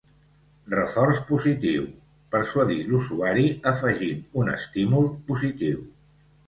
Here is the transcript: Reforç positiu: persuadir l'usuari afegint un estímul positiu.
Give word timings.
Reforç 0.73 1.19
positiu: 1.31 1.85
persuadir 2.37 2.79
l'usuari 2.89 3.47
afegint 3.75 4.27
un 4.43 4.55
estímul 4.59 5.11
positiu. 5.31 5.89